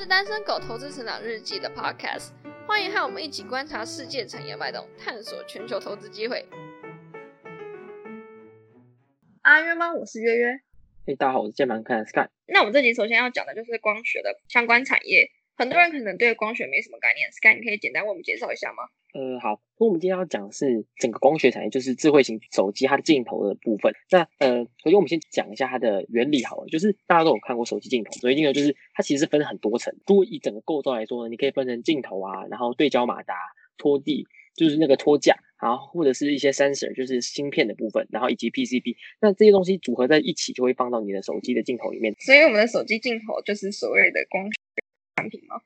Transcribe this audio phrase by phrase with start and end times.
[0.00, 2.30] 是单身狗投资成长日记的 Podcast，
[2.66, 6.42] 欢迎和我们一起观察世界产业脉动，探索全球投资机会。
[9.42, 9.92] 阿约吗？
[9.92, 10.58] 我是约约。
[11.06, 12.30] 嘿，大家好，我是键盘看 Sky。
[12.46, 15.30] 那我们这集首先要讲的就是光学的相关产业。
[15.54, 18.84] 很多人可能对光学没什么概念，Sky，你可以简单为我们介绍一下吗？
[19.12, 23.92] 呃，好，那我们今天要讲的是整个光学产业，就是智慧型手机它的镜头的部分。
[24.10, 29.92] 那呃，首先我们先讲一下它的原理好了，就是大家都有看过手机镜头，手机镜头就是它其实分很多层。
[30.06, 33.34] 如果以整个构造来说呢，你可以分成镜头啊，然后对焦马达、
[33.76, 38.94] 拖地，就是那个托架，然后或者是一些 sensor，就是芯片的部分，然后以及 PCB。
[39.20, 42.14] 那这些东西组合在一起，就会放到你的手机的镜头里面。
[42.20, 44.52] 所以我们的手机镜头就是所谓的光学
[45.16, 45.60] 产品吗？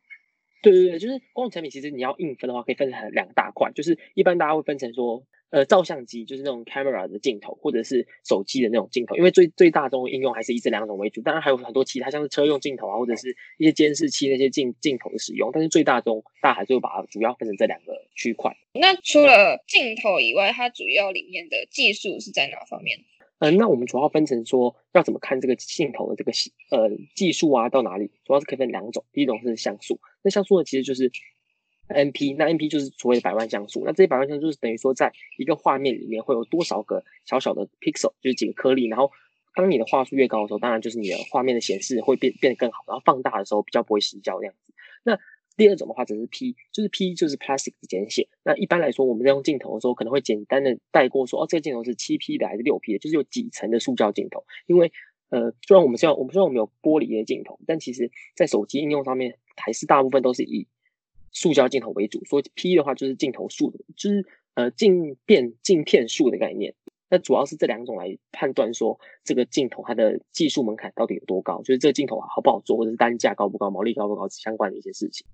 [0.65, 3.71] 对对对，就是光学产品，其实你要硬分的话，可以分成两大块。
[3.73, 9.15] 就是一般大家会分成说，呃，照相机就是那种 camera 的镜头，或者是手机的那种镜头。
[9.17, 15.51] 因为最最大众应用还是以这两种为主，当然还有很多其他，像是车用镜头啊，或者是一些监视器那些镜镜头的使用。
[15.53, 18.57] 但是最大众，大家还是会把它主要分成这两个区块。
[18.73, 22.99] 那除了镜头以外，它主要里面的技术是在哪方面？
[23.45, 26.33] 嗯，那我们主要分成说要怎么看这个镜头的这个
[26.71, 28.11] 呃技术啊，到哪里？
[28.25, 31.13] 主要是可以分两种，第一种是像素，那像素呢其实就是
[31.89, 39.11] N P，那 N P 就是所谓的百万像素，那这些百万像素就是等于说在一个画面里面会有多少个小小的 pixel，就是几个颗粒，然后
[39.55, 44.73] 当你的画素越高的时候，当然就是你的画面的显示会变变得更好，然后放大的时候比较不会失焦这样子。
[45.03, 45.21] 那
[45.57, 48.29] 第二种的话只是 P，就是 P 就是 plastic 的简写。
[48.43, 54.45] 那一般来说，我们在用镜头的时候，可能会简单的带过说，哦，这个镜头是七 P 的还是六 P 的，就是有几层的塑胶镜头。
[54.67, 54.93] 因为
[55.31, 60.67] 呃，虽然我们虽然我们虽然我们有玻璃的镜头，但其实在手机应用上面，还是大部分都是以
[61.33, 62.25] 塑胶镜头为主。
[62.25, 66.75] 所以 P 的话就是镜头数，就是呃镜片镜片数的概念。
[67.11, 75.27] 那主要是这两种来判断说，这个镜头它的技术门槛到底有多高，就是这个镜头好不好做，或者是单价高不高，毛利高不高相关的一些事情。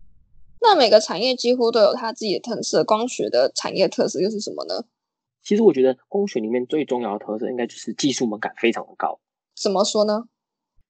[0.63, 4.85] 那每个产业几乎都有它自己的特色，光学的产业特色又是什么呢？
[5.43, 9.19] 其实我觉得光学里面最重要的特色，应该就是技术门槛非常的高。
[9.57, 10.25] 怎么说呢？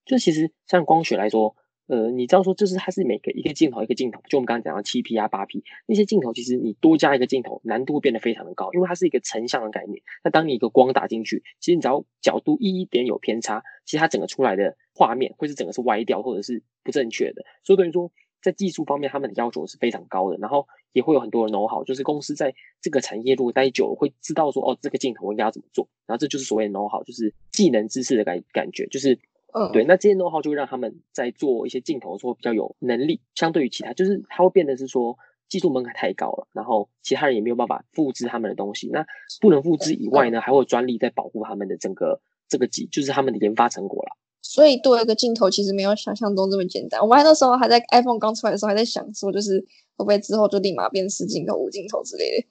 [0.04, 1.54] 就其实像光学来说，
[1.86, 10.02] 呃，你知道说，就是它是每个一个镜头一个镜头，就我们刚刚讲的七 P 啊八 P 那些镜头，其实你多加一个镜头，难度会变得非常的高，因为它是一个成像的概念。
[10.24, 17.44] 那当你一个光打进去，其实你只要角度一点有偏差，其实它整个出来的画面会是整个是歪掉或者是不正确的。
[17.62, 18.10] 所以等于说。
[18.42, 29.18] 在技术方面，他们的要求是非常高的，然后也会有很多人 know 好，就是公司在这个产业如果待久了，会知道说，哦，这个镜头应该要怎么做，然后这就是所谓 know 好，就是技能知识的感感觉，就是，
[29.52, 35.18] 嗯，对，那这些 know 好就会让他们在做一些镜头的时候比较有能力，相对于其他，就是它会变得是说
[35.48, 39.04] 技术门槛太高了，然后其他人也没有办法复制他们的东西，那
[39.40, 44.16] 不能复制以外呢，还会有专利在保护他们的整个这个技，就是他们的研发成果了。
[44.42, 47.00] 所以多一个镜头其实没有想象中这么简单。
[47.00, 49.60] 我们那时候还在 iPhone 刚出来的时候，还在想说，就是
[49.96, 52.46] 会不会之后就立马变四镜头、五镜头之类的。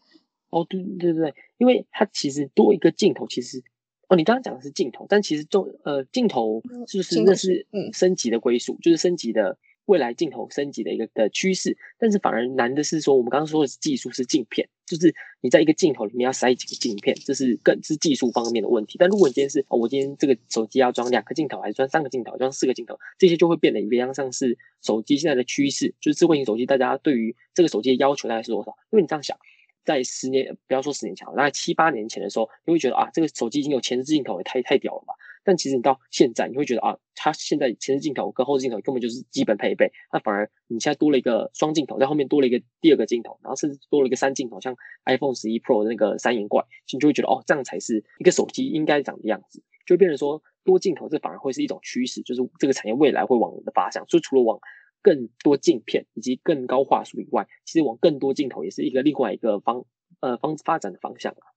[0.50, 3.62] 哦，对对对对，因为它其实多一个镜头，其实
[4.08, 9.58] 哦，你刚刚讲的是镜头，但其实重呃镜头是不是那是嗯升级的归属，就是升级的。
[9.86, 18.98] 未来镜头升级的一个的趋势，但是反而难的是说，我们刚刚说的技术是镜片，就是你在一个镜头里面要塞几个镜片，这是更是技术方面的问题。
[18.98, 28.72] 但如果你今天是哦，我今天这个手机要装两个镜头，还是装三个镜头，装四个镜头，这些就会变得一样像是手机现在的趋势，就是智慧型手机，大家对于这个手机的要求大概是多少？
[28.92, 29.38] 因为你这样想，
[29.86, 35.14] 在十年不要说十年前，大概七八年前的时候，你会觉得啊，这个手机已经有前置镜头，也太太屌了吧。
[35.44, 54.06] 但其实你到现在，你会觉得啊，它现在前置镜头跟后置镜头根本就是基本配备，那反而你现在多了一个双镜头，在后面多了一个第二个镜头，然后甚至多了一个三镜头，像 iPhone 十一 Pro 的那个三眼怪，你就会觉得哦，这样才是一个手机应该长的样子，就变成说多镜头，这反而会是一种趋势，就是这个产业未来会往的发向。
[54.08, 54.60] 所以除了往
[55.02, 59.86] 更多镜片以及更高画素以外，其实往更多镜头也是一个另外一个方
[60.20, 61.49] 呃方发展的方向啊。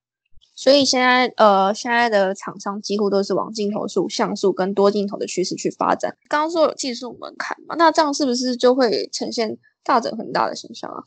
[0.55, 6.15] 所以现在，呃，现在的厂商几乎都是往镜头数、像素跟多镜头的趋势去发展。
[6.29, 11.03] 刚刚说有技术门槛嘛，那这样是不是就会呈现大整很大的现象啊？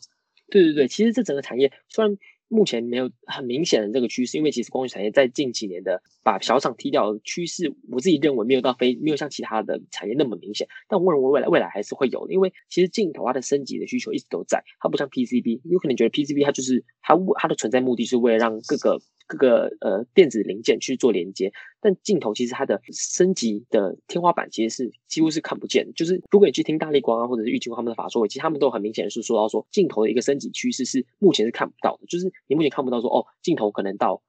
[0.50, 2.16] 对对对，其实这整个产业虽然
[2.48, 10.66] 目前没有很明显的这个趋势，因为其实光学产业在近几年的把小厂踢掉的趋势，我自己认为没有到非没有像其他的产业那么明显。
[10.88, 19.00] 但我认为未来未来还是会有的，因为其实镜头它的升级的需求一直都在，它不像 PCB，有可能觉得 PCB 它就是它它的存在目的是为了让各个。
[19.26, 25.92] 各个呃电子零件去做连接，但镜头其实它的升级的天花板其实是几乎是看不见。
[25.94, 32.06] 就是如果你去听大力光啊，或者是玉晶他们的法说，其实他们都很明显是说到说镜头的一个升级趋势是目前是看不到的。
[32.06, 34.22] 就是你目前看不到说哦，镜头可能到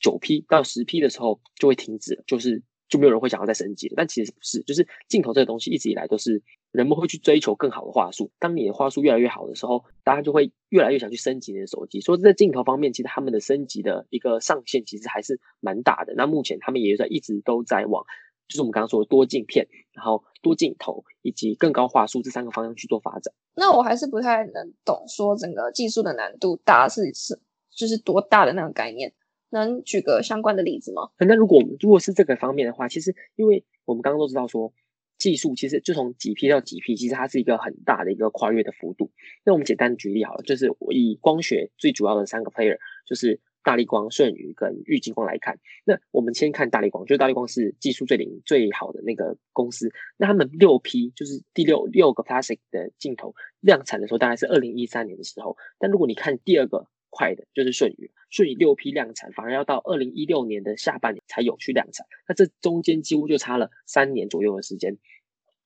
[0.00, 3.94] 九 P 到十 P 的时候就会停止，就是就没有人会想要再升级了。
[3.96, 8.30] 但其实不是，就是镜头这个东西一直以来都是人们会去追求更好的话术。
[8.38, 12.00] 当你的话术越来越好的时候，大家就会越来越想去升级你的手机。
[12.00, 16.14] 所以在镜头方面，其实他们的升级的一个上限其实还是蛮大的。
[16.16, 18.04] 那目前他们也在一直都在往，
[18.48, 23.34] 就是我们刚刚说的多镜片，然后多镜头以及更高画素这三个方向去做发展。
[23.54, 27.38] 那我还是不太能懂，说整个技术的难度大是是
[27.74, 29.12] 就是多大的那个概念。
[29.52, 31.10] 能举个相关的例子吗？
[31.18, 34.72] 那如果如果是这个方面的话，其实因为我们刚刚都知道说，
[35.20, 39.12] 技术其实就从几 P 到几 P，其实它是一个很大的一个跨越的幅度。
[39.44, 45.58] 那我们简单举例好了，就是我以光学最主要的三个 player，就是大力光、舜宇跟玉晶光来看。
[45.84, 49.92] 那我们先看大力光，就是大力光是技术最领最好的那个公司。
[50.16, 55.56] 那他们六 P 就是第六六个 plastic 的镜头量产的时候，大概是二零一三年的时候。
[55.78, 64.96] 但如果你看第二个，快的就是顺宇，顺宇六批量产，反而要到二零一六年的下半年才有去量产，那这中间几乎就差了三年左右的时间。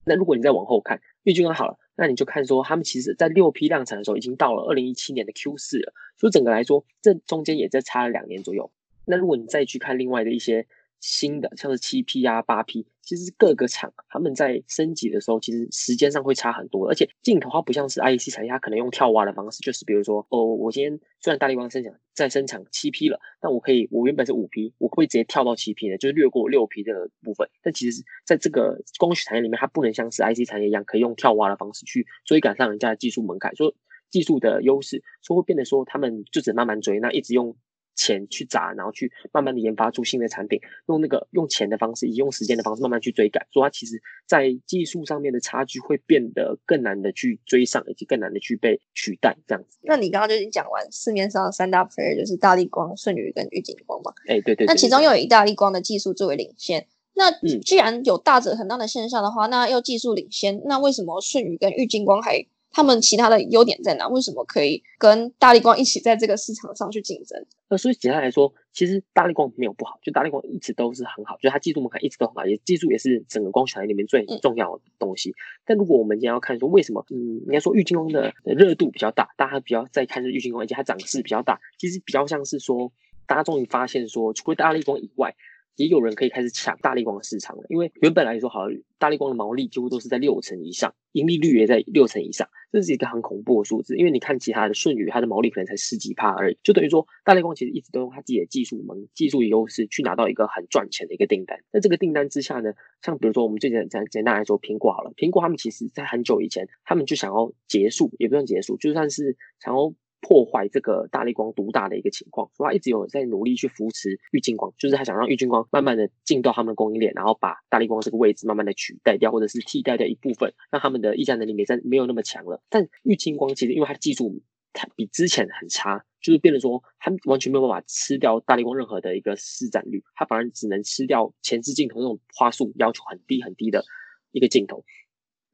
[0.05, 8.73] 那如果你再往后看，玉晶光好了，那你就看说他们其实在六批量产的时候，已经到了二零一七年的 Q 四了，所以整个来说，这中间也在差了两年左右。
[9.05, 10.67] 那如果你再去看另外的一些。
[11.01, 16.89] 新的像是七 P 啊八 P，其实各个厂他们在升级的时候，其实时间上会差很多。
[16.89, 27.49] 而且镜头它不像是 IC 产业，它可能用跳挖的方式，就是比如说哦，我今天虽然大力光生产在生产七 P 了，但我可以我原本是五 P，我会直接跳到七 P 的，就是略过六 P 这个部分。
[27.63, 33.75] 但其实在这个光学产业里面，它不能像是 IC 产业一样，可以用跳挖的方式去追赶上人家的技术门槛，说
[34.11, 37.57] 技术的优势，所以会变得说他们就只慢慢追，那一直用。
[37.95, 49.79] 钱去砸，然后去慢慢的研发出新的产品，用那个用钱的方式，以用时间的方式慢慢去追赶，所以它其实在技术上面的差距会变得更难的去追上，以及更难的去被取代这样子。
[49.83, 54.13] 那你刚刚就已经讲完市面上三大 player 就是大力光、舜宇跟玉景光嘛？
[54.27, 54.67] 哎，对对。
[54.67, 56.87] 那其中又有一大力光的技术最为领先。
[57.17, 57.31] 那
[57.61, 62.45] 既然有大者恒大的现象的话，那又技术领先，那为什么舜宇跟玉金光还？
[62.75, 64.09] 他们其他的优点在哪？
[64.09, 67.41] 为什么可以跟大力光一起在这个市场上去竞争？
[67.69, 75.33] 呃，所以简单来说，其实大力光没有不好，就大力光一直都是很好，就它技术门槛一直都很好，也技术也是整个光学行业里面最重要的东西。
[75.65, 82.93] 但如果我们今天要看说为什么，嗯，应该说玉金光的热度比较大，大家比较在看是玉金光，而且它涨势比较大，其实比较像是说，
[83.27, 85.37] 大家终于发现说，除了大力光以外。
[85.77, 88.61] 也有人可以开始抢大力光的市场了，因为原本来说，好，
[88.97, 93.97] 大力光的毛利几乎都是在六成以上，盈利率也在六成以上，这是一个很恐怖的数字。
[93.97, 101.61] 因为你看其他的顺宇，它的毛利可能才十几帕而已，就等于说大力光其实一直都用它自己的技术门、技术优势去拿到一个很赚钱的一个订单。
[101.71, 109.95] 在这个订单之下呢，像比如说我们最简简简单来说，苹果好了，苹果他们其实在很久以前，他们就想要结束，也不算结束，就算是想要。
[110.27, 122.63] 破坏这个大力光独大的一个情况，所以他一直有在努力去扶持玉金光，就是他想让玉金光慢慢的进到他们的供应链，然后把大力光这个位置慢慢的取代掉，或者是替代掉一部分，让他们的议价能力没在没有那么强了。
[122.71, 124.41] 但玉金光其实因为它的技术
[124.73, 133.85] 它比之前很差，就是变得说它完全没有办法吃掉大力光任何的一个市占率，它反而只能吃掉前置镜头那种花束要求很低很低的
[134.33, 134.85] 一个镜头。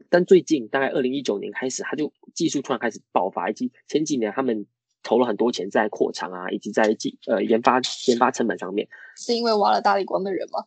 [0.09, 4.67] 但最近大概二零一九年开始，他就技术突然开始爆发，以及前几年他们
[5.03, 10.65] 投了很多钱在扩厂啊，以及在技呃研发研发成本上面，是因为挖了大力光的人吗？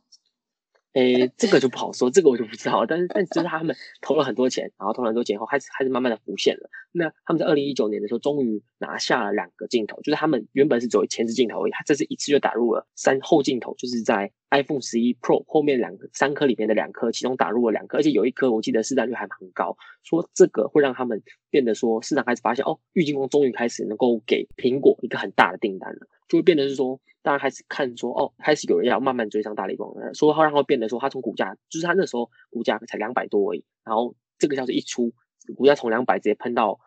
[0.94, 2.86] 诶，这个就不好说，这个我就不知道。
[2.86, 6.70] 但是，但就是他们投了很多钱，然后投了很多钱后，开始开始慢慢的浮现了。
[6.92, 27.00] 那他们在二零一九年的时候，终于拿下了两个镜头，就是他们原本是只有前置镜头而已，他这次一次就打入了三后镜头，就是在 iPhone 十一 Pro 后面两个三颗里面的两颗，其中打入了两颗，而且有一颗我记得市占率还蛮高，说这个会让他们变得说市场开始发现，哦，郁金光终于开始能够给苹果一个很大的订单了，就会变得是说。
[27.24, 35.12] 大家开始看说，哦，开始有人要慢慢追上大力光了，说他让他变得说，他从股价，就是他那时候股价才两百多而已，然后这个消息一出，
[35.56, 36.80] 股价从两百直接喷到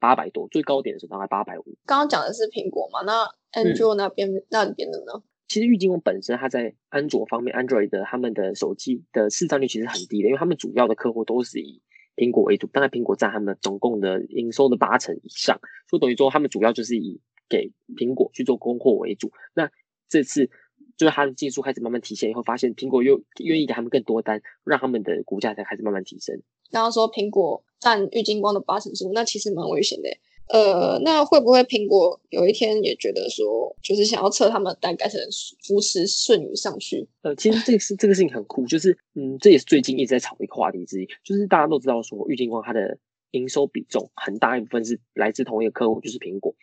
[0.00, 1.64] 八百多，最高点的时候大概八百五。
[1.86, 3.02] 刚刚讲的是苹果嘛？
[3.02, 5.22] 那安卓那边那边的呢？
[5.46, 11.80] 其实玉金光本身它在安卓方面，Android 的他们的手机的市占率其实很低的，因为他们主要的客户都是以
[12.16, 19.30] 苹果为主，大概苹果占他们总共的营收的八成以上，所以等于说他们主要就是以给苹果去做供货为主。
[19.54, 19.70] 那
[20.14, 20.48] 这次
[20.96, 26.40] 就是它的技术开始慢慢体现以后，发现苹果又愿意给他们更多单，让他们的股价才开始慢慢提升。
[26.70, 30.08] 然后说苹果占郁金光的八成数，那其实蛮危险的。
[30.46, 35.20] 呃，那会不会苹果有一天也觉得说，就是想要测他们的单，改成
[35.66, 37.08] 扶持顺宇上去？
[37.22, 42.98] 呃，其实这个是这个事情很酷，就是嗯，这也是最近一直在炒的一个话题之一，就是大家都知道说，郁金光它的
[43.32, 46.54] 营收比重很大一部分是来自同一个客户，就是苹果。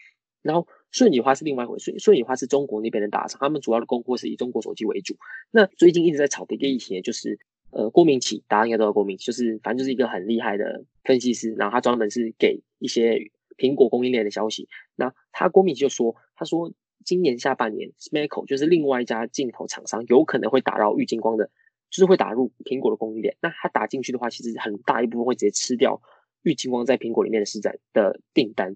[0.41, 5.15] 然后顺宇花是另外一回事，顺宇花是中国那边的大厂，他们主要的供货是以中国手机为主。
[5.49, 7.39] 那最近一直在炒的一个议题，就是
[7.71, 14.67] 呃郭明启，大家应该都知道郭明奇，就是反正就是一个很厉害的分析师，然后他专门是给一些苹果供应链的消息。
[14.95, 16.73] 那他郭明启就说，他说
[17.05, 21.49] 今年下半年 s m a c o 就是另外一家镜头厂商有可能会打到玉金光的，
[21.89, 23.37] 就是会打入苹果的供应链。
[23.41, 26.01] 那他打进去的话，其实很大一部分会直接吃掉
[26.43, 28.75] 玉金光在苹果里面的市占的订单。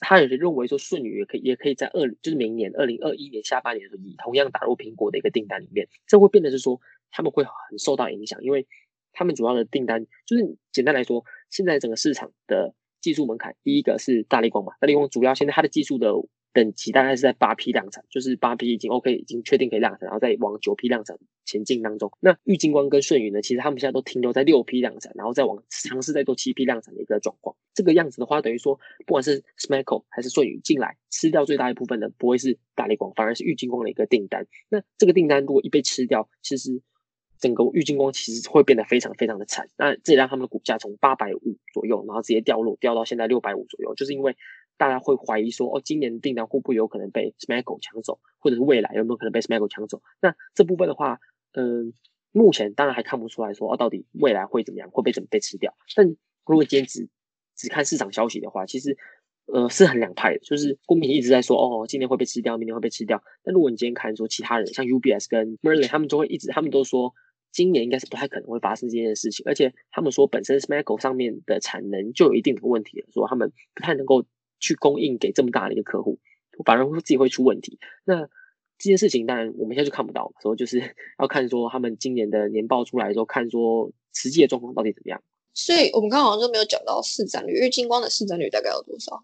[0.00, 8.66] 他也是认为说，舜宇也可以，也可以在二，就是明年二零二一年下半年的时候，以同样打入苹果的一个订单里面，这会变得是说，他们会很受到影响，因为
[9.12, 16.12] 他们主要的订单就是简单来说，现在整个市场的技术门槛，第一个是大力光嘛，大力光主要现在它的技术的。
[16.56, 22.10] 等级大概是在八批量产，就是八批已经 OK，已经确定可以量产，然后再往九批量产前进当中。
[22.18, 27.54] 那玉金光跟顺宇呢，其实他们现在都停留在六批量产，然后再往尝试再做七批量产的一个状况。
[27.74, 34.46] 这个样子的话，等于说不管是 Smartco 还是顺宇进来吃掉最大一部分的，不会是大力光，反而是玉金光的一个订单。
[34.70, 36.80] 那这个订单如果一被吃掉，其实
[37.38, 39.68] 整个玉金光其实会变得非常非常的惨。
[39.76, 44.34] 那这也让他们的股价从八百五左右，然后直接掉落掉到现在六百五左右，就是因为。
[44.76, 50.02] 大家会怀疑说，哦，今年的订单会不会有可能被 s m a c o 抢走，或者是未来有没有可能被 s m a c o 抢走？
[50.20, 51.18] 那这部分的话，
[51.52, 51.92] 嗯，
[52.32, 55.74] 目前当然还看不出来说，哦，到底未来会怎么样，会被怎么被吃掉？
[55.94, 56.06] 但
[56.44, 57.08] 如果今天只
[57.54, 58.96] 只看市场消息的话，其实，
[59.46, 60.38] 呃，是很两派的。
[60.40, 63.22] 就是公民一直在说，哦，今年会被吃掉，明年会被吃掉。
[63.42, 67.14] 但如果你今天看说其他人，像 UBS 跟 Merlin，他们就会一直，他们都说
[67.50, 74.24] 今年应该是不太可能会发生这件事情，而且他们说本身 s m a c o 上面的产能就有一定的问题了，说他们不太能够。
[74.66, 76.18] 去供应给这么大的一个客户，
[76.64, 77.78] 反而会自己会出问题。
[78.04, 78.22] 那
[78.78, 80.82] 这件事情当然我们现在就看不到，所以就是
[81.18, 85.22] 要看说他们今年的年报出来之后，看说实际的状况到底怎么样。
[85.54, 89.22] 所以我们刚刚好像就没有讲到市占率，因为金光的市占率大概有多少？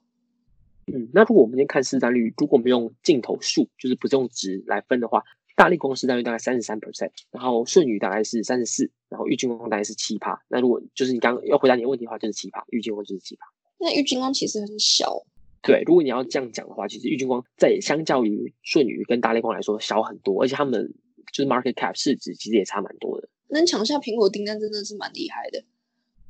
[0.86, 5.22] 嗯，那如果我们先看市占率，如果我们用镜头数，就是不是用值来分的话，
[5.54, 10.42] 大力光市占率大概三十三 percent，然后顺宇大概是三十四，然后玉金光大概是七趴。
[10.48, 13.46] 那如果就是你刚要回答你的问题的话，就是七趴，玉金光就是七趴。
[13.78, 15.22] 那玉金光其实很小，
[15.62, 15.82] 对。
[15.86, 20.92] 如果你要这样讲的话，其实玉金光在相较于顺宇跟大力光来说小很多，而且他们
[21.32, 23.28] 就是 market cap 市值其实也差蛮多的。
[23.48, 25.64] 能抢下苹果订单真的是蛮厉害的。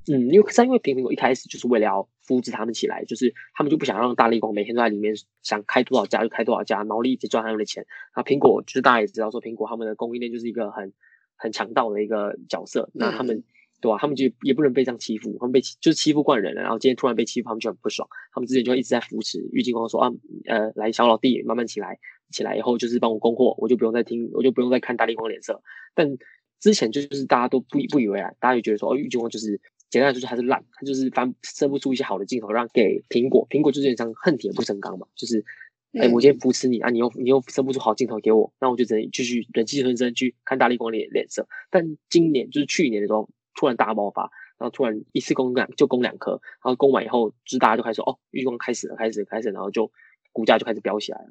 [0.09, 7.87] 嗯，因为是因为苹果一开始就是为了要扶持他们起来，就是他们就不想让大力光每天都在里面想开多少家就开多少家，毛利一直赚他们的钱。
[8.17, 10.93] 那苹果就是大家也知道说，苹果他们的供应链就是一个很
[11.37, 13.45] 很强大的一个角色，那他们。
[13.83, 13.99] 对吧？
[14.01, 18.09] 他们就也不能被这样欺负，他们被就是欺负惯人了，然后今天突然被欺负，他们就很不爽。
[18.33, 20.09] 他们之前就一直在扶持郁金光，说啊，
[20.47, 21.99] 呃，来小老弟，慢慢起来，
[22.31, 25.61] 起来以后就是帮我供货，我就不用再听，我就不用再看大力光脸色。
[25.95, 26.17] 但
[26.61, 29.61] 之前就是大家都不不以为然，大家就觉得说，哦，郁金光就是
[29.91, 35.45] 简单来说就是还是烂，他就是翻生不出一些好的镜头让给苹果，苹果就是有像恨铁不成钢嘛，就是
[35.93, 41.49] 哎，我今天扶持你啊，你又你又生不出好镜头给我，那我就只能继续忍气吞声去看大力光脸脸色。
[41.71, 43.29] 但今年就是去年的时候。
[43.55, 49.91] 突然大爆发，然后突然一次攻两就攻两颗，然后攻完以后，就是大家就开始说哦，预光开始了，开始开始，然后就
[50.33, 51.31] 股价就开始飙起来了。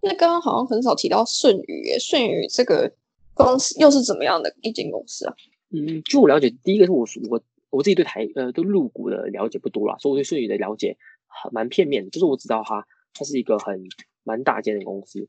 [0.00, 2.92] 那刚刚好像很少提到舜宇，舜宇这个
[3.34, 5.34] 公司又是怎么样的一间公司啊？
[5.70, 13.88] 嗯，据我了解，第一个是我我我自己对台呃对入股的了解不多啦，所以我对舜宇的了解很蛮片面的，就是我知道它它是一个很
[14.24, 15.28] 蛮大间的公司。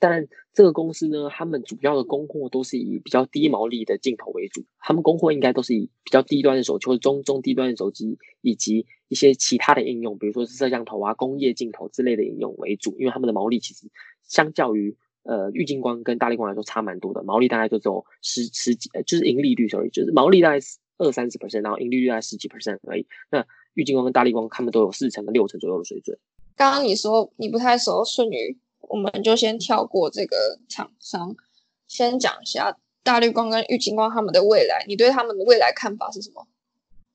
[0.00, 12.96] 但这个公司呢，他们主要的供货都是以比较低毛利的镜头为主，他们供货应该都是以比较低端的手机或者中中低端的手机，以及一些其他的应用，比如说是摄像头啊、工业镜头之类的应用为主。
[12.98, 13.88] 因为他们的毛利其实
[14.22, 20.58] 相较于呃玉金光跟大力光来说差蛮多的，毛利大概就只有十十几，就是盈利率，sorry，就是毛利大概
[20.98, 23.06] 二三十 percent，然后盈利率大概十几 percent 而已。
[23.30, 26.16] 那玉金光跟大力光他们都有四成跟六成左右的水准。
[26.56, 28.56] 刚刚你说你不太熟舜宇。
[28.88, 31.34] 我们就先跳过这个厂商，
[31.88, 34.84] 先讲一下大绿光跟玉金光他们的未来。
[34.88, 36.46] 你对他们的未来看法是什么？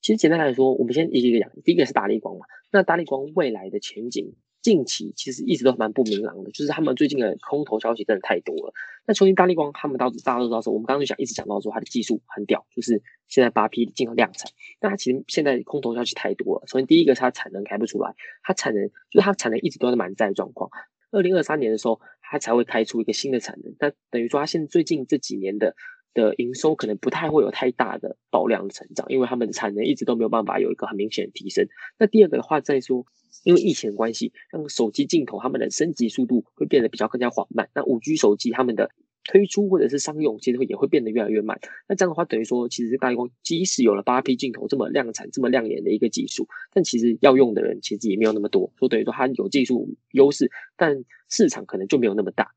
[0.01, 1.51] 其实简单来说，我们先一个一个讲。
[1.63, 8.73] 第一个是大力光嘛，那大力光未来的前景，近期其实一直都蛮不明朗的，就是他们最近的空头消息真的太多了。
[9.05, 14.49] 那重新大力光他们到大家都知道说，我们刚刚就讲一直讲到说，它的技术很屌，就是现在八 P 进口量产。
[14.79, 16.67] 但它其实现在空头消息太多了。
[16.67, 20.69] 首先第一个是它产能开不出来，它产能就是它产能一直都是满载状况。
[21.11, 23.73] 二零二三年的时候，它才会开出一个新的产能。
[23.79, 25.75] 那等于说，它现最近这几年的
[26.13, 31.67] 的营收可能不太会有太大的爆量的成长，因为他们的产能一直都没有办法有一个很明显的提升。
[31.97, 33.05] 那第二个的话，再说，
[33.43, 37.69] 因为疫情的关系，让手机镜头他们的升级速度会变得比较更加缓慢。
[37.73, 38.91] 那五 G 手机他们的
[39.29, 41.59] 推出或者是商用，其实也会变得越来越慢。
[41.88, 48.74] 那这样的话，等于说，其实大光即使有了八 P 镜头这么量产、这么亮眼的一个技术，但其实要用的人其实也没有那么多。
[48.79, 52.55] 说等于说，它有技术优势，但市场可能就没有那么大。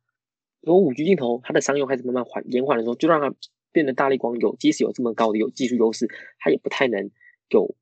[0.62, 3.34] 如果五 G 镜头它的商用开始慢慢缓延缓的时候，就让它
[3.70, 7.10] 变得大力光有，即使有这么高的有技术优势，它也不太能
[7.50, 7.76] 有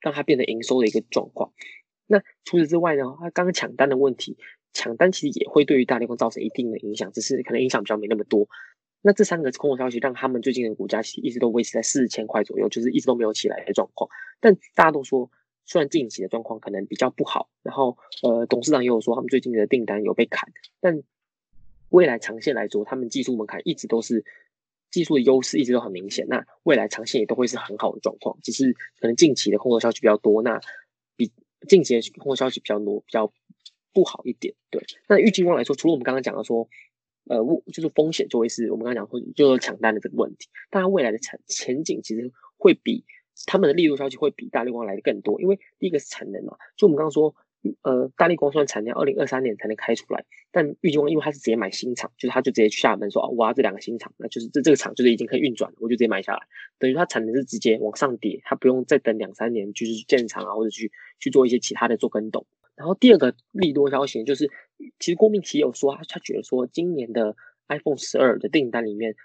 [0.00, 1.52] 让它变得营收的一个状况。
[2.06, 4.38] 那除此之外呢，它刚刚抢单的问题，
[4.72, 8.48] 抢单其实也会对于大力光造成一定的影响，只是可能影响比较没那么多。
[9.00, 14.10] 那这三个空头消息让他们最近的股价其实一直都维持在四千块左右，就是一直都没有起来的状况。
[14.40, 15.30] 但大家都说，
[15.64, 21.02] 虽然近期的状况可能比较不好，然后呃，董事长也有说他们最近的订单有被砍，但
[21.90, 24.24] 未来长线来说，他们技术门槛一直都是
[24.90, 26.26] 技术的优势，一直都很明显。
[26.28, 30.60] 那未来长线也都会是很好的状况，只是可能近期的空头消息比较多，那
[31.16, 31.30] 比
[31.68, 33.32] 近期的空头消息比较多，比较
[33.92, 34.54] 不好一点。
[34.70, 36.68] 对，那预计光来说，除了我们刚刚讲的说。
[37.30, 43.04] 呃，就是风险就会是我们刚刚讲会就是抢单的这个问题，但它未来的产前景其实会比
[43.44, 47.34] 他们的利度消息会比大力光来的更多，因为第一个是产能嘛，就我们刚刚说，
[47.82, 56.40] 呃，大力光虽然产能二零二三年才能开出来，但玉金光因为它是直接买新厂，就是他就直接去厦门说啊，我要这两个新厂，那就是这这个厂就是已经可以运转，我就直接买下来，
[56.78, 60.90] 等于它产能是直接往上叠，它不用再等两三年就是建厂啊，或者去
[61.20, 62.46] 去做一些其他的做跟动。
[62.78, 64.48] 然后第二个利多消息就是，
[65.00, 67.34] 其实郭明奇有说，他他觉得说，今年的
[67.68, 69.16] iPhone 十二的订单里面，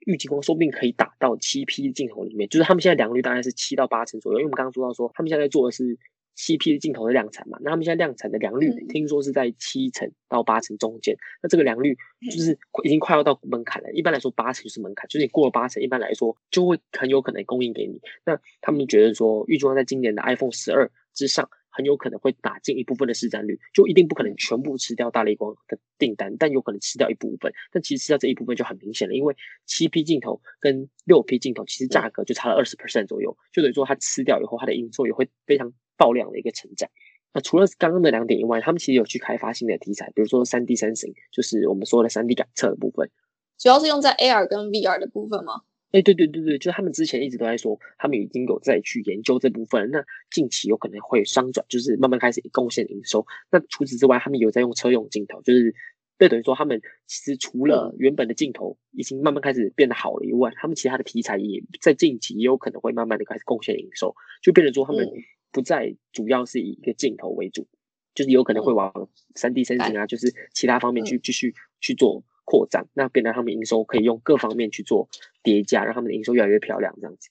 [0.00, 4.40] 预计光说不定可以打到七 P 镜头里面，就是他们现在良率大概是七到八成左右。
[4.40, 5.96] 因为我们刚刚说到说，他们现在做的是
[6.34, 11.16] 七 P 的镜头的量产嘛，那他们现在量产的良率听说是在七成到八成中间。
[11.40, 11.96] 那这个良率
[12.30, 13.92] 就是已经快要到门槛了。
[13.92, 18.00] 一般来说，八成就是门槛，就是你过了八成，一般来说就会很有可能供应给你。
[18.24, 21.48] 那他们觉得说，预计光在今年的 iPhone 十二之上。
[21.76, 27.52] 很有可能会打进一部分的市占率，就一定不可能全部吃掉大力光的订单，但有可能吃掉一部分。
[27.70, 36.88] 但其实吃掉这一部分就很明显了，因为七 P 镜头跟六 P 镜头其实价格就差了二十 percent 左右，就等于说它吃掉以后，它的营收也会非常爆量的一个成长。
[37.34, 43.10] 那除了刚刚的两点以外，他们其实有去开发新的题材，比如说三 D sensing，就是我们说的三 D 感测的部分，
[43.58, 45.60] 主要是用在 AR 跟 VR 的部分吗？
[45.92, 49.90] 哎，对对对对，就是他们之前一直都在说，他们已经有在去研究这部分。
[49.90, 53.24] 那近期有可能会商转，就是慢慢开始贡献营收。
[53.50, 55.74] 那除此之外，他们有在用车用镜头，就是
[56.18, 65.08] 这等于说他们其实除了原本的镜头已经慢慢开始变得好了以外，他们其他的题材也在近期也有可能会慢慢的开始贡献营收，就变成说他们
[65.52, 67.66] 不再主要是以一个镜头为主，
[68.14, 72.24] 就是有可能会往三 D 生成啊，就是其他方面去继续去做。
[72.46, 75.06] 扩展，那变得他们营收可以用各方面去做
[75.42, 77.28] 叠加，让他们的营收越来越漂亮，这样子。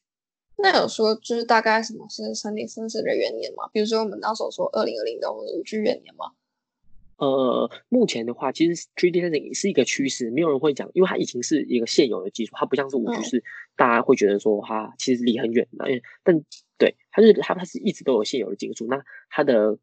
[0.58, 3.68] 那有说就是大概什么是三点三四的元年吗？
[3.74, 6.32] 比如说我们那时候说二零二零的五 G 元年吗？
[7.18, 13.44] 呃，目前的话，其实 3D sensing 是一个趋势，没有人会讲，因为它已经是一个现有的技术，它不像是五 G 是
[13.76, 15.86] 大家会觉得说它其实离很远，那
[16.24, 16.40] 但
[16.78, 19.78] 对，它是它它是一直都有现有的技术，那它的。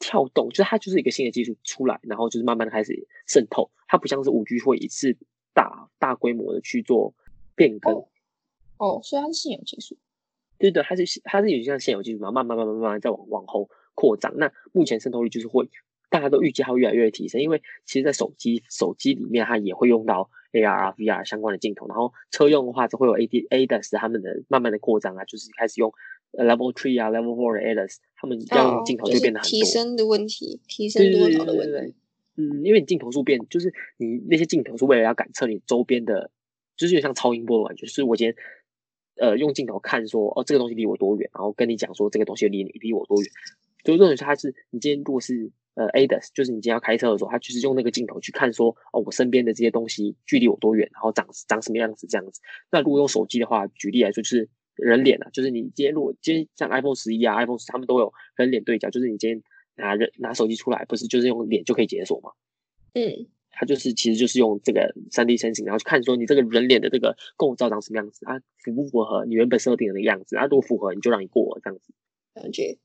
[0.00, 3.70] 跳动就是它就是一个新的技术出来，然后就是慢慢的开始渗透。
[3.94, 5.16] 它不像是五 G 会一次
[5.52, 7.14] 大大规模的去做
[7.54, 7.94] 变更。
[8.76, 9.96] 哦，所以它是现有技术。
[10.58, 14.36] 对的，它是它是有像现有技术嘛，慢慢慢慢慢慢再往往后扩张。
[14.36, 15.70] 那目前渗透率就是会
[16.10, 25.92] 大家都预计它会越来越提升，因为其实，在手机手机里面它也会用到 AR、VR 相关的镜头，然后车用的话就会有 AD、ADAS 他们的慢慢的扩张啊，就是开始用。
[26.36, 29.48] Level three 啊，Level four 的 ADAS，他们要用镜头就变得很多。
[29.48, 31.94] 提升的问题，提升多少的问题？
[32.36, 36.30] 嗯，因为你镜头数变，就是你那些镜头是为了要感测你周边的，
[36.76, 37.86] 就是有像超音波的感觉。
[37.86, 38.34] 就是我今天
[39.16, 43.30] 呃用镜头看说，哦这个东西离我多远，然后跟你讲说这个东西离你离我多远。
[43.84, 52.40] 就认为它是你今天如果是呃 ADAS，就是你今天要开车的时候，它就是用那个镜头去看说，哦我身边的这些东西距离我多远，然后长长什么样子这样子。
[52.70, 54.48] 那如果用手机的话，举例来说就是。
[54.76, 59.40] 人脸啊，就是你今天如果今天像 iPhone 十一啊，iPhone 十他们都有人脸对焦，就是你今天
[59.76, 62.30] 拿人拿手机出来，不是就是用脸就可以解锁吗？
[62.94, 70.44] 嗯，它就是其实就是用这个三 D 生成，然后去看说你这个人脸的这个构造长什么样子啊，符不符合你原本设定的那个样子啊？
[70.44, 71.92] 如果符合，你就让你过这样子。
[72.34, 72.76] 感觉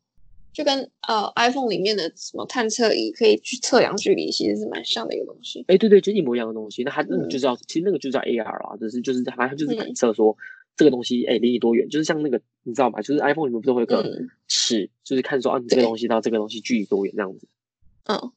[0.51, 5.63] 就跟呃 iPhone 里面的什么探测仪可以去测量距离，其实是蛮像的一个东西。
[5.67, 6.83] 哎，对对，就一模一样的东西。
[6.83, 10.35] 那它那个就叫，其实那个就叫 AR 啊，就是就是它它就是感测说。
[10.79, 11.89] 这个东西哎，离你多远？
[11.89, 13.01] 就是像那个，你知道吗？
[13.01, 17.49] 就是 iPhone 里面不是会有个尺，就是看说啊，你这个东西到这个东西距离多远这样子。
[18.05, 18.31] 嗯，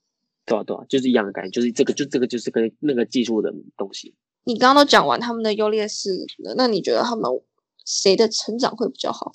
[0.44, 4.12] 对啊，对啊，就是一样的感觉，就是这个，就这个就是跟那个技术的东西。
[4.42, 7.30] 你刚刚都讲完他们的优劣势了，那你觉得他们
[7.84, 9.32] 谁的成长会比较好？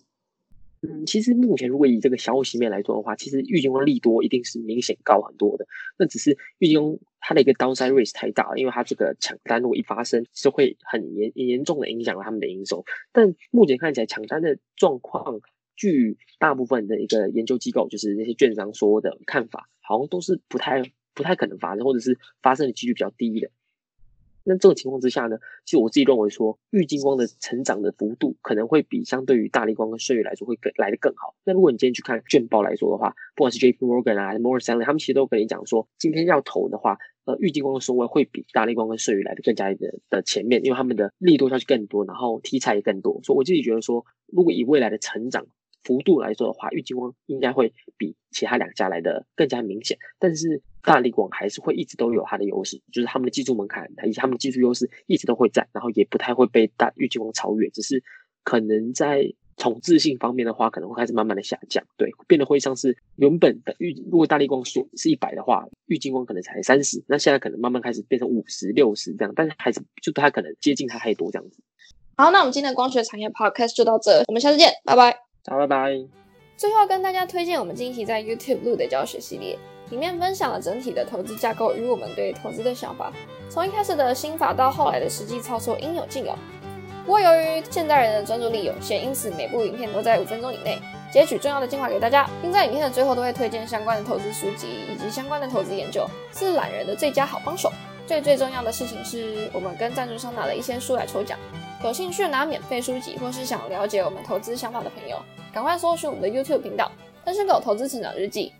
[0.89, 5.67] 嗯，其实目前如果以这个消息面来说的话，其实玉金光利多一定是明显高很多的。
[5.97, 12.85] 那只是玉金光它的一个 downside risk 太大了，因为它这个抢单如果一发生，是会很严严重的影响了他们的营收。
[13.11, 15.41] 但目前看起来抢单的状况，
[15.75, 20.81] 据大部分的一个研究机构，就是那些券商说的看法，好像都是不太
[21.13, 23.49] 不太可能发生，或者是发生的几率比较低的。
[24.47, 31.35] 那这种情况之下呢，其实我自己认为说，玉金光的成长的幅度可能会比相对于大力光跟顺宇来说会更来的更好。
[31.43, 43.19] 那如果你今天去看卷报来说的话，不管是 J P Morgan 啊，还是 Morgan Stanley，他们其实都跟你讲说，今天要投的话，呃，玉金光的收位会比大力光跟顺宇来的更加的的前面，因为他们的力度下去更多，然后题材也更多。
[43.23, 45.45] 所以我自己觉得说，如果以未来的成长，
[45.83, 58.03] 幅度来说的话，玉金光应该会比其他两家来的更加明显，但是大力光还是会一直都有它的优势，就是他们的技术门槛以及他们的技术优势一直都会在，然后也不太会被大玉金光超越，只是
[58.43, 71.59] 可能在统治性方面的话，可能会开始慢慢的下降，对，变得会像是原本的玉，如果大力光说是一百的话，玉金光可能才三十，那现在可能慢慢开始变成五十六十这样，但是还是就它可能接近它太多这样子。
[72.15, 75.26] 好，那我们今天的光学产业 podcast 就到这，我们下次见，拜拜。
[75.49, 75.97] 好，拜拜。
[76.57, 79.57] 最后跟大家推荐我们近期在 YouTube 录的教学系列，
[79.91, 83.13] 里面分享了整体的投资架构与我们对投资的想法，
[83.49, 86.35] 从一开始的心法到后来的实际操作，应有尽有。
[87.05, 90.77] 不过由于现代人的专注力有限，因此每部影片都在五分钟以内
[91.13, 97.71] 截取重要的精华给大家，并在影片的最后都会推荐相关的投资书籍以及相关的投资研究，是懒人的最佳好帮手。
[98.05, 101.39] 最最重要的事情是我们跟赞助商拿了一些书来抽奖。
[101.83, 105.21] 有兴趣拿免费书籍，或是想了解我们投资想法的朋友，
[105.53, 106.91] 赶快搜寻我们的 YouTube 频道
[107.23, 108.51] “单身狗投资成长日记”，